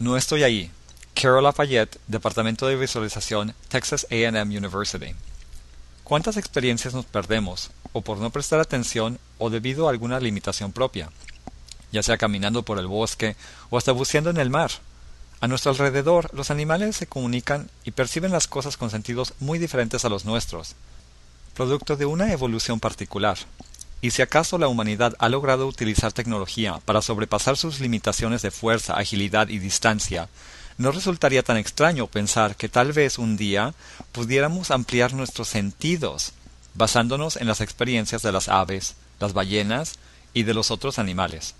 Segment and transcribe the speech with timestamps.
[0.00, 0.72] No estoy ahí.
[1.14, 5.14] Carol Lafayette, Departamento de Visualización, Texas AM University.
[6.02, 11.10] ¿Cuántas experiencias nos perdemos, o por no prestar atención, o debido a alguna limitación propia?
[11.92, 13.36] Ya sea caminando por el bosque,
[13.70, 14.72] o hasta buceando en el mar.
[15.40, 20.04] A nuestro alrededor, los animales se comunican y perciben las cosas con sentidos muy diferentes
[20.04, 20.74] a los nuestros,
[21.54, 23.38] producto de una evolución particular.
[24.04, 28.98] Y si acaso la humanidad ha logrado utilizar tecnología para sobrepasar sus limitaciones de fuerza,
[28.98, 30.28] agilidad y distancia,
[30.76, 33.72] no resultaría tan extraño pensar que tal vez un día
[34.12, 36.32] pudiéramos ampliar nuestros sentidos,
[36.74, 39.94] basándonos en las experiencias de las aves, las ballenas
[40.34, 41.54] y de los otros animales.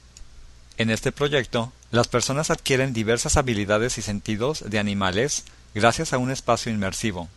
[0.76, 6.30] En este proyecto, las personas adquieren diversas habilidades y sentidos de animales gracias a un
[6.30, 7.30] espacio inmersivo.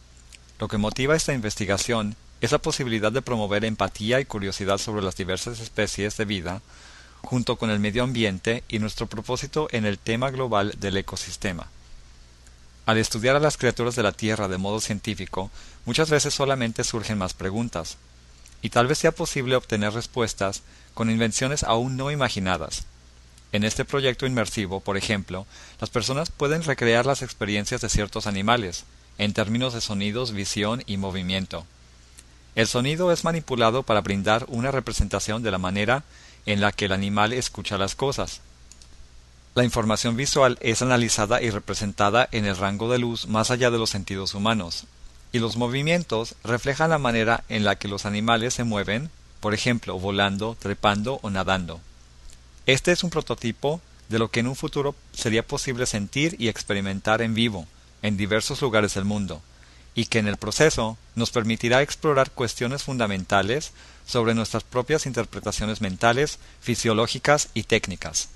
[0.59, 5.15] Lo que motiva esta investigación es la posibilidad de promover empatía y curiosidad sobre las
[5.15, 6.61] diversas especies de vida,
[7.21, 11.67] junto con el medio ambiente y nuestro propósito en el tema global del ecosistema.
[12.85, 15.51] Al estudiar a las criaturas de la Tierra de modo científico,
[15.85, 17.97] muchas veces solamente surgen más preguntas,
[18.61, 20.61] y tal vez sea posible obtener respuestas
[20.93, 22.85] con invenciones aún no imaginadas.
[23.51, 25.45] En este proyecto inmersivo, por ejemplo,
[25.79, 28.83] las personas pueden recrear las experiencias de ciertos animales,
[29.17, 31.65] en términos de sonidos, visión y movimiento.
[32.57, 36.03] El sonido es manipulado para brindar una representación de la manera
[36.47, 38.41] en la que el animal escucha las cosas.
[39.53, 43.77] La información visual es analizada y representada en el rango de luz más allá de
[43.77, 44.85] los sentidos humanos,
[45.31, 49.99] y los movimientos reflejan la manera en la que los animales se mueven, por ejemplo,
[49.99, 51.79] volando, trepando o nadando.
[52.65, 57.21] Este es un prototipo de lo que en un futuro sería posible sentir y experimentar
[57.21, 57.67] en vivo,
[58.01, 59.43] en diversos lugares del mundo,
[59.97, 63.71] y que en el proceso nos permitirá explorar cuestiones fundamentales
[64.05, 68.29] sobre nuestras propias interpretaciones mentales, fisiológicas y técnicas.